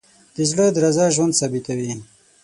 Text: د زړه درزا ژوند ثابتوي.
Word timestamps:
د 0.35 0.37
زړه 0.49 0.65
درزا 0.75 1.05
ژوند 1.15 1.37
ثابتوي. 1.39 1.93